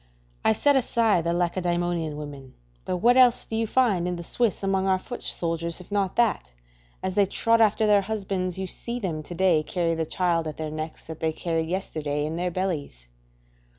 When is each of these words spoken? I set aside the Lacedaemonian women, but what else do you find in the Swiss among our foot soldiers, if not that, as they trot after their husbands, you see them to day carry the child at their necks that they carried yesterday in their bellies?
I 0.43 0.53
set 0.53 0.75
aside 0.75 1.25
the 1.25 1.31
Lacedaemonian 1.31 2.17
women, 2.17 2.55
but 2.85 2.97
what 2.97 3.17
else 3.17 3.45
do 3.45 3.55
you 3.55 3.67
find 3.67 4.07
in 4.07 4.15
the 4.15 4.23
Swiss 4.23 4.63
among 4.63 4.87
our 4.87 4.97
foot 4.97 5.21
soldiers, 5.21 5.79
if 5.79 5.91
not 5.91 6.15
that, 6.15 6.53
as 7.03 7.13
they 7.13 7.27
trot 7.27 7.61
after 7.61 7.85
their 7.85 8.01
husbands, 8.01 8.57
you 8.57 8.65
see 8.65 8.99
them 8.99 9.21
to 9.21 9.35
day 9.35 9.61
carry 9.61 9.93
the 9.93 10.07
child 10.07 10.47
at 10.47 10.57
their 10.57 10.71
necks 10.71 11.05
that 11.05 11.19
they 11.19 11.31
carried 11.31 11.69
yesterday 11.69 12.25
in 12.25 12.35
their 12.35 12.49
bellies? 12.49 13.09